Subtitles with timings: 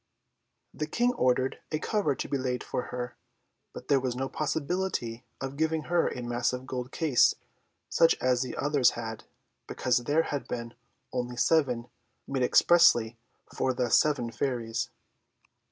[0.73, 3.15] The King ordered a cover to be laid for her;
[3.71, 7.35] but there was no possibility of giving her a massive gold case
[7.87, 9.25] such as the others had,
[9.67, 10.73] because there had been
[11.13, 11.87] only seven
[12.27, 13.15] made expressly
[13.55, 14.89] for the seven Fairies.